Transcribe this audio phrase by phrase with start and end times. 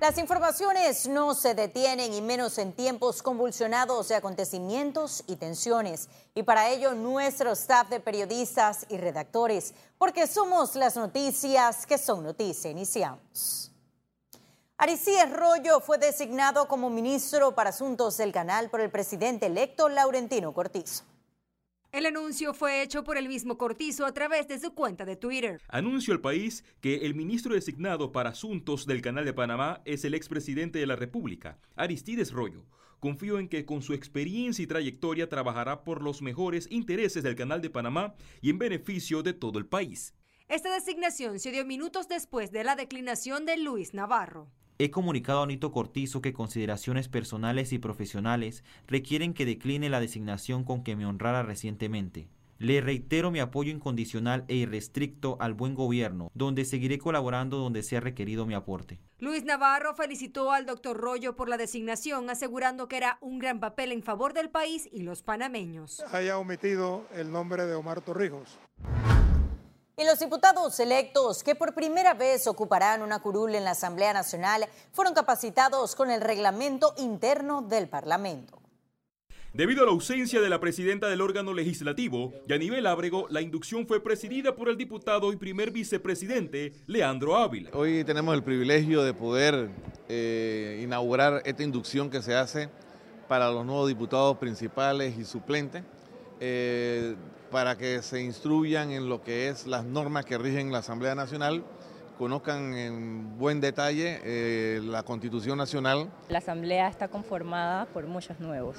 [0.00, 6.08] Las informaciones no se detienen y menos en tiempos convulsionados de acontecimientos y tensiones.
[6.36, 12.22] Y para ello nuestro staff de periodistas y redactores, porque somos las noticias que son
[12.22, 12.70] noticia.
[12.70, 13.72] Iniciamos.
[14.76, 20.54] Aricíes Rollo fue designado como ministro para Asuntos del Canal por el presidente electo Laurentino
[20.54, 21.02] Cortizo.
[21.98, 25.60] El anuncio fue hecho por el mismo Cortizo a través de su cuenta de Twitter.
[25.66, 30.14] Anuncio al país que el ministro designado para asuntos del Canal de Panamá es el
[30.14, 32.64] expresidente de la República, Aristides Rollo.
[33.00, 37.62] Confío en que con su experiencia y trayectoria trabajará por los mejores intereses del Canal
[37.62, 40.14] de Panamá y en beneficio de todo el país.
[40.46, 44.52] Esta designación se dio minutos después de la declinación de Luis Navarro.
[44.80, 50.62] He comunicado a Nito Cortizo que consideraciones personales y profesionales requieren que decline la designación
[50.62, 52.28] con que me honrara recientemente.
[52.58, 57.98] Le reitero mi apoyo incondicional e irrestricto al buen gobierno, donde seguiré colaborando donde sea
[57.98, 59.00] requerido mi aporte.
[59.18, 63.90] Luis Navarro felicitó al doctor Rollo por la designación, asegurando que era un gran papel
[63.90, 66.04] en favor del país y los panameños.
[66.12, 68.58] Haya omitido el nombre de Omar Torrijos.
[69.98, 74.64] Y los diputados electos que por primera vez ocuparán una curul en la Asamblea Nacional
[74.92, 78.62] fueron capacitados con el reglamento interno del Parlamento.
[79.52, 84.00] Debido a la ausencia de la presidenta del órgano legislativo, Yanivel Ábrego, la inducción fue
[84.00, 87.70] presidida por el diputado y primer vicepresidente Leandro Ávila.
[87.72, 89.68] Hoy tenemos el privilegio de poder
[90.08, 92.68] eh, inaugurar esta inducción que se hace
[93.26, 95.82] para los nuevos diputados principales y suplentes.
[96.38, 97.16] Eh,
[97.50, 101.64] para que se instruyan en lo que es las normas que rigen la Asamblea Nacional,
[102.18, 106.08] conozcan en buen detalle eh, la Constitución Nacional.
[106.28, 108.76] La Asamblea está conformada por muchos nuevos,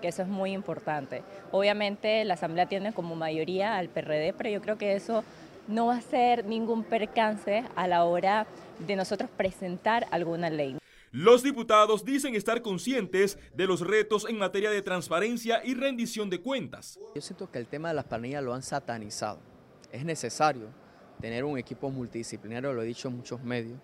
[0.00, 1.22] que eso es muy importante.
[1.50, 5.24] Obviamente la Asamblea tiene como mayoría al PRD, pero yo creo que eso
[5.68, 8.46] no va a ser ningún percance a la hora
[8.78, 10.81] de nosotros presentar alguna ley.
[11.12, 16.40] Los diputados dicen estar conscientes de los retos en materia de transparencia y rendición de
[16.40, 16.98] cuentas.
[17.14, 19.38] Yo siento que el tema de las planillas lo han satanizado.
[19.92, 20.68] Es necesario
[21.20, 23.78] tener un equipo multidisciplinario, lo he dicho en muchos medios.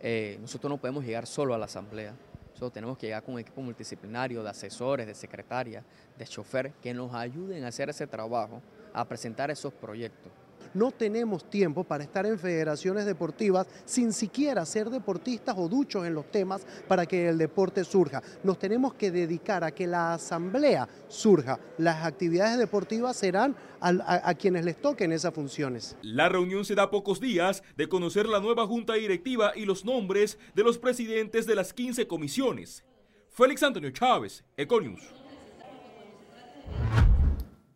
[0.00, 2.16] Eh, nosotros no podemos llegar solo a la asamblea.
[2.48, 5.84] Nosotros tenemos que llegar con un equipo multidisciplinario de asesores, de secretarias,
[6.18, 8.60] de chofer, que nos ayuden a hacer ese trabajo,
[8.92, 10.32] a presentar esos proyectos.
[10.74, 16.14] No tenemos tiempo para estar en federaciones deportivas sin siquiera ser deportistas o duchos en
[16.14, 18.22] los temas para que el deporte surja.
[18.42, 21.58] Nos tenemos que dedicar a que la asamblea surja.
[21.78, 25.96] Las actividades deportivas serán a, quienes les toquen esas funciones.
[26.02, 30.38] La reunión se da pocos días de conocer la nueva junta directiva y los nombres
[30.54, 32.84] de los presidentes de las 15 comisiones.
[33.30, 35.02] Félix Antonio Chávez, Econius.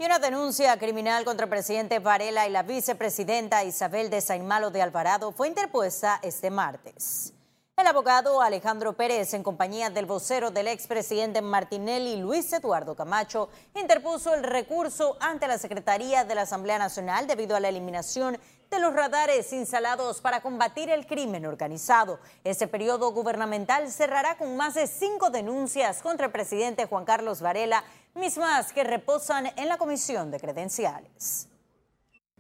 [0.07, 5.33] Una denuncia criminal contra el presidente Varela y la vicepresidenta Isabel de Sainmalo de Alvarado
[5.33, 7.36] fue interpuesta este martes.
[7.79, 14.33] El abogado Alejandro Pérez, en compañía del vocero del expresidente Martinelli, Luis Eduardo Camacho, interpuso
[14.33, 18.39] el recurso ante la Secretaría de la Asamblea Nacional debido a la eliminación
[18.71, 22.19] de los radares instalados para combatir el crimen organizado.
[22.45, 27.85] Este periodo gubernamental cerrará con más de cinco denuncias contra el presidente Juan Carlos Varela
[28.15, 31.47] mismas que reposan en la Comisión de Credenciales.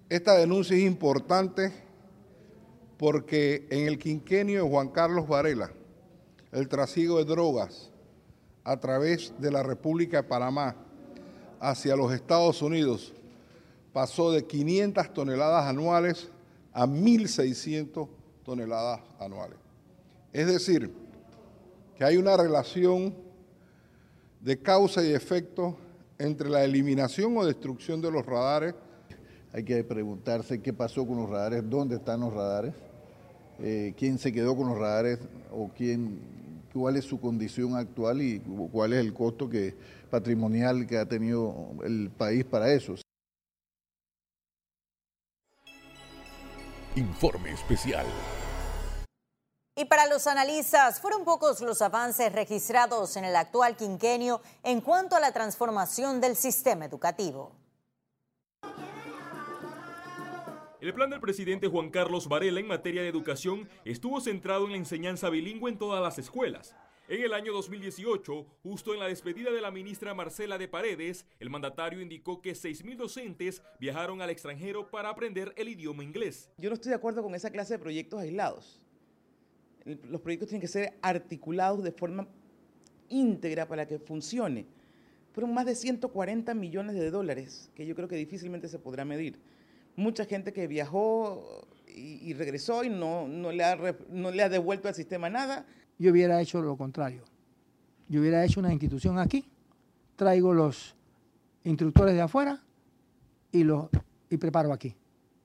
[0.08, 1.85] Esta denuncia es importante
[2.98, 5.70] porque en el quinquenio de Juan Carlos Varela,
[6.52, 7.90] el trasiego de drogas
[8.64, 10.74] a través de la República de Panamá
[11.60, 13.12] hacia los Estados Unidos
[13.92, 16.30] pasó de 500 toneladas anuales
[16.72, 18.08] a 1.600
[18.44, 19.58] toneladas anuales.
[20.32, 20.92] Es decir,
[21.96, 23.14] que hay una relación
[24.40, 25.76] de causa y efecto
[26.18, 28.74] entre la eliminación o destrucción de los radares.
[29.52, 32.74] Hay que preguntarse qué pasó con los radares, dónde están los radares,
[33.58, 35.18] eh, quién se quedó con los radares
[35.50, 36.20] o quién,
[36.72, 38.40] cuál es su condición actual y
[38.70, 39.74] cuál es el costo que,
[40.10, 42.96] patrimonial que ha tenido el país para eso.
[46.94, 48.06] Informe especial.
[49.78, 55.16] Y para los analistas, fueron pocos los avances registrados en el actual quinquenio en cuanto
[55.16, 57.52] a la transformación del sistema educativo.
[60.86, 64.76] El plan del presidente Juan Carlos Varela en materia de educación estuvo centrado en la
[64.76, 66.76] enseñanza bilingüe en todas las escuelas.
[67.08, 71.50] En el año 2018, justo en la despedida de la ministra Marcela de Paredes, el
[71.50, 76.52] mandatario indicó que 6.000 docentes viajaron al extranjero para aprender el idioma inglés.
[76.56, 78.80] Yo no estoy de acuerdo con esa clase de proyectos aislados
[80.08, 82.28] los proyectos tienen que ser articulados de forma
[83.08, 84.66] íntegra para que funcione.
[85.32, 89.36] Fueron más de 140 millones de dólares, que yo creo que difícilmente se podrá medir.
[89.96, 93.78] Mucha gente que viajó y, regresó y no, no, le ha,
[94.10, 95.66] no le ha devuelto al sistema nada.
[95.98, 97.22] Yo hubiera hecho lo contrario.
[98.08, 99.48] Yo hubiera hecho una institución aquí,
[100.14, 100.94] traigo los
[101.64, 102.62] instructores de afuera
[103.50, 103.88] y los
[104.30, 104.94] y preparo aquí.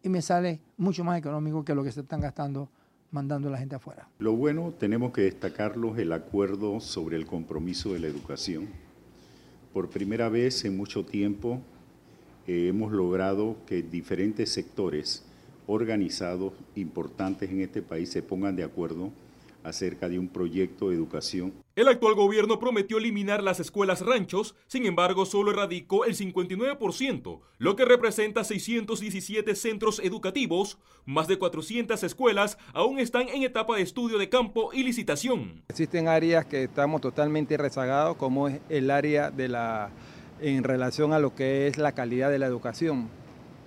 [0.03, 2.69] Y me sale mucho más económico que lo que se están gastando
[3.11, 4.07] mandando a la gente afuera.
[4.19, 8.69] Lo bueno, tenemos que destacarlo, el acuerdo sobre el compromiso de la educación.
[9.73, 11.61] Por primera vez en mucho tiempo
[12.47, 15.23] eh, hemos logrado que diferentes sectores
[15.67, 19.11] organizados importantes en este país se pongan de acuerdo
[19.63, 21.53] acerca de un proyecto de educación.
[21.75, 27.75] El actual gobierno prometió eliminar las escuelas ranchos, sin embargo solo erradicó el 59%, lo
[27.75, 34.17] que representa 617 centros educativos, más de 400 escuelas aún están en etapa de estudio
[34.17, 35.63] de campo y licitación.
[35.69, 39.91] Existen áreas que estamos totalmente rezagados, como es el área de la
[40.41, 43.09] en relación a lo que es la calidad de la educación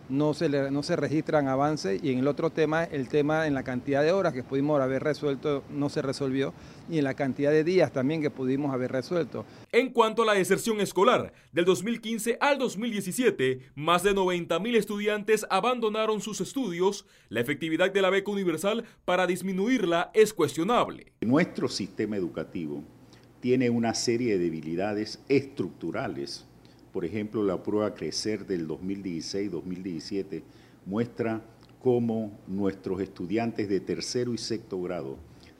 [0.09, 3.62] no se, no se registran avances y en el otro tema, el tema en la
[3.62, 6.53] cantidad de horas que pudimos haber resuelto no se resolvió
[6.91, 9.44] y en la cantidad de días también que pudimos haber resuelto.
[9.73, 15.47] En cuanto a la deserción escolar, del 2015 al 2017, más de 90 mil estudiantes
[15.50, 17.06] abandonaron sus estudios.
[17.29, 21.12] La efectividad de la beca universal para disminuirla es cuestionable.
[21.23, 22.85] Nuestro sistema educativo
[23.41, 26.47] tiene una serie de debilidades estructurales
[26.94, 30.43] por ejemplo, la prueba Crecer del 2016-2017
[30.87, 31.43] muestra
[31.82, 35.17] cómo nuestros estudiantes de tercero y sexto grado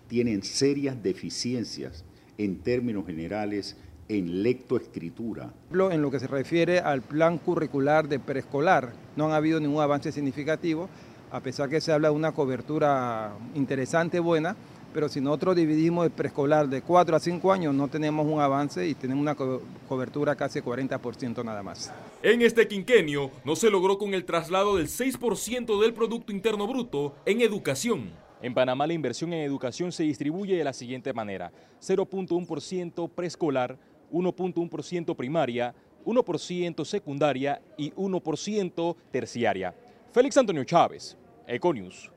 [0.07, 2.05] tienen serias deficiencias
[2.39, 3.77] en términos generales
[4.09, 5.53] en lectoescritura.
[5.91, 10.13] En lo que se refiere al plan curricular de preescolar, no han habido ningún avance
[10.13, 10.89] significativo,
[11.33, 14.55] a pesar que se habla de una cobertura interesante, buena,
[14.95, 18.87] pero si nosotros dividimos el preescolar de 4 a 5 años, no tenemos un avance
[18.87, 21.93] y tenemos una cobertura casi 40% nada más.
[22.23, 27.17] En este quinquenio no se logró con el traslado del 6% del Producto Interno Bruto
[27.27, 28.13] en educación.
[28.41, 31.51] En Panamá la inversión en educación se distribuye de la siguiente manera.
[31.83, 33.77] 0.1% preescolar,
[34.13, 35.75] 1.1% primaria,
[36.07, 39.75] 1% secundaria y 1% terciaria.
[40.13, 41.17] Félix Antonio Chávez,
[41.49, 42.13] Econius.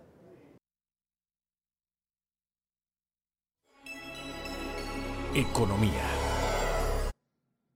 [5.37, 6.01] Economía.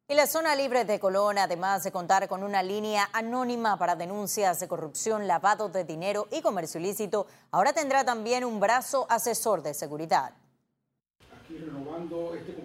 [0.09, 4.59] Y la zona libre de Colón, además de contar con una línea anónima para denuncias
[4.59, 9.75] de corrupción, lavado de dinero y comercio ilícito, ahora tendrá también un brazo asesor de
[9.75, 10.33] seguridad.
[12.35, 12.55] Este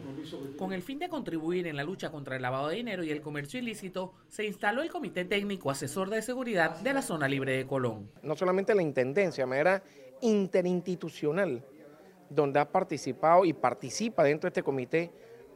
[0.57, 3.21] con el fin de contribuir en la lucha contra el lavado de dinero y el
[3.21, 7.67] comercio ilícito, se instaló el Comité Técnico Asesor de Seguridad de la Zona Libre de
[7.67, 8.11] Colón.
[8.23, 9.83] No solamente la Intendencia, de manera
[10.23, 11.63] interinstitucional,
[12.31, 15.11] donde ha participado y participa dentro de este comité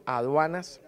[0.05, 0.81] aduanas,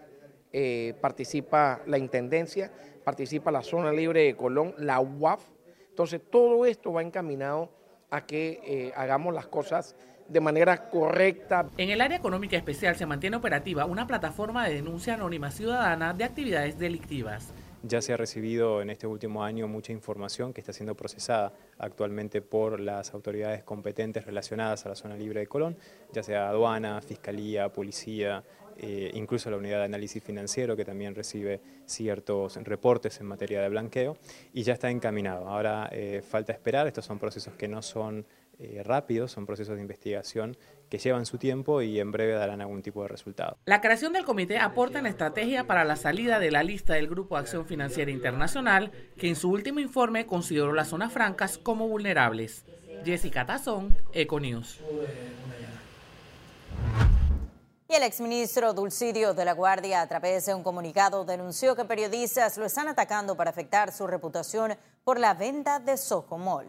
[0.51, 2.71] eh, participa la Intendencia,
[3.03, 5.41] participa la Zona Libre de Colón, la UAF.
[5.89, 7.69] Entonces todo esto va encaminado
[8.09, 9.95] a que eh, hagamos las cosas
[10.27, 11.67] de manera correcta.
[11.77, 16.23] En el área económica especial se mantiene operativa una plataforma de denuncia anónima ciudadana de
[16.23, 17.53] actividades delictivas.
[17.85, 22.41] Ya se ha recibido en este último año mucha información que está siendo procesada actualmente
[22.41, 25.75] por las autoridades competentes relacionadas a la zona libre de Colón,
[26.13, 28.41] ya sea aduana, fiscalía, policía,
[28.77, 33.67] eh, incluso la unidad de análisis financiero que también recibe ciertos reportes en materia de
[33.67, 34.15] blanqueo
[34.53, 35.49] y ya está encaminado.
[35.49, 38.25] Ahora eh, falta esperar, estos son procesos que no son
[38.59, 40.57] eh, rápidos, son procesos de investigación
[40.89, 43.57] que llevan su tiempo y en breve darán algún tipo de resultado.
[43.65, 47.35] La creación del comité aporta en estrategia para la salida de la lista del Grupo
[47.35, 52.63] de Acción Financiera Internacional, que en su último informe consideró las zonas francas como vulnerables.
[53.03, 54.79] Jessica Tazón, Econews.
[57.89, 62.57] Y el exministro Dulcidio de la Guardia, a través de un comunicado, denunció que periodistas
[62.57, 66.65] lo están atacando para afectar su reputación por la venta de Socomol.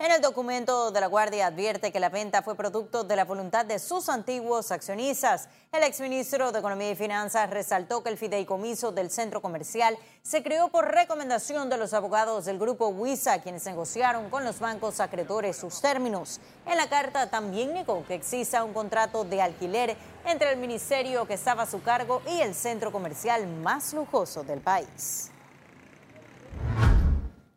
[0.00, 3.66] En el documento de la Guardia advierte que la venta fue producto de la voluntad
[3.66, 5.48] de sus antiguos accionistas.
[5.72, 10.68] El exministro de Economía y Finanzas resaltó que el fideicomiso del centro comercial se creó
[10.68, 15.80] por recomendación de los abogados del grupo WISA, quienes negociaron con los bancos acreedores sus
[15.80, 16.38] términos.
[16.64, 21.34] En la carta también negó que exista un contrato de alquiler entre el ministerio que
[21.34, 25.32] estaba a su cargo y el centro comercial más lujoso del país.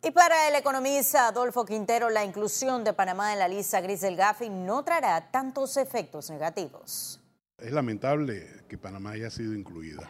[0.03, 4.15] Y para el economista Adolfo Quintero, la inclusión de Panamá en la lista gris del
[4.15, 7.21] GAFI no traerá tantos efectos negativos.
[7.59, 10.09] Es lamentable que Panamá haya sido incluida.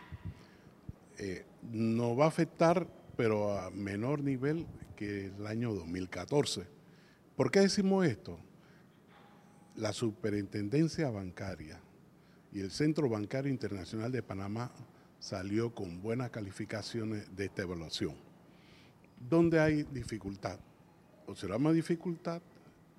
[1.17, 6.65] Eh, no va a afectar, pero a menor nivel que el año 2014.
[7.35, 8.39] ¿Por qué decimos esto?
[9.75, 11.81] La Superintendencia Bancaria
[12.53, 14.71] y el Centro Bancario Internacional de Panamá
[15.19, 18.30] salió con buenas calificaciones de esta evaluación
[19.29, 20.59] donde hay dificultad.
[21.27, 22.41] Observamos dificultad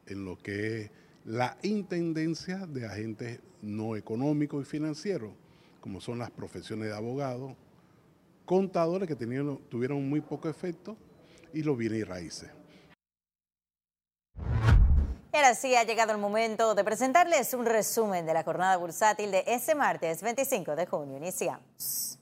[0.06, 0.90] en lo que es
[1.24, 5.32] la intendencia de agentes no económicos y financieros,
[5.80, 7.54] como son las profesiones de abogados,
[8.44, 10.96] contadores que tenían, tuvieron muy poco efecto
[11.52, 12.50] y los bienes y raíces.
[15.32, 19.30] Y ahora sí ha llegado el momento de presentarles un resumen de la jornada bursátil
[19.30, 21.16] de este martes 25 de junio.
[21.16, 22.18] Iniciamos.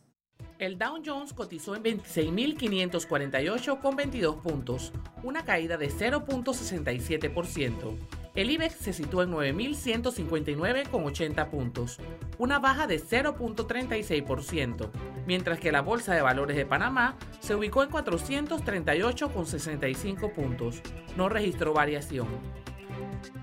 [0.60, 7.96] El Dow Jones cotizó en 26.548 con 22 puntos, una caída de 0.67%.
[8.34, 11.98] El IBEX se situó en 9.159 con 80 puntos,
[12.36, 14.90] una baja de 0.36%,
[15.26, 20.82] mientras que la Bolsa de Valores de Panamá se ubicó en 438 con 65 puntos,
[21.16, 22.28] no registró variación.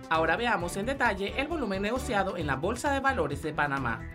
[0.10, 4.08] Ahora veamos en detalle el volumen negociado en la Bolsa de Valores de Panamá.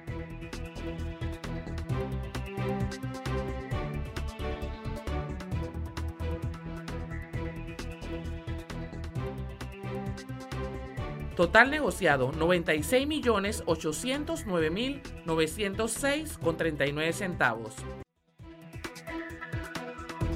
[11.36, 17.74] Total negociado 96 millones 809 mil 906 con 39 centavos.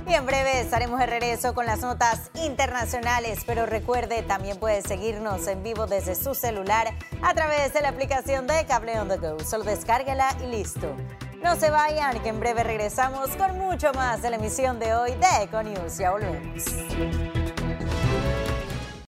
[0.08, 5.46] Y en breve estaremos de regreso con las notas internacionales, pero recuerde, también puede seguirnos
[5.48, 9.38] en vivo desde su celular a través de la aplicación de Cable on the Go.
[9.40, 10.94] Solo descárgala y listo.
[11.46, 15.12] No se vayan, que en breve regresamos con mucho más de la emisión de hoy
[15.12, 15.96] de Econews.
[15.96, 17.35] Ya volvemos.